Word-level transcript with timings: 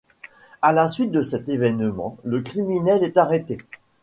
À 0.63 0.71
la 0.73 0.87
suite 0.89 1.11
de 1.11 1.21
cet 1.21 1.47
événement, 1.47 2.17
le 2.23 2.41
criminel 2.41 3.03
est 3.03 3.17
arrêté. 3.17 3.59